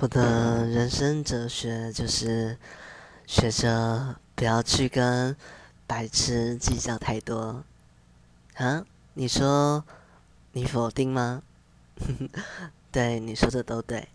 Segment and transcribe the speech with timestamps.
[0.00, 2.56] 我的人生哲学就是
[3.26, 5.36] 学着不要去跟
[5.88, 7.64] 白痴计较太多。
[8.54, 8.84] 啊？
[9.14, 9.84] 你说
[10.52, 11.42] 你否定吗？
[12.92, 14.08] 对，你说的都对。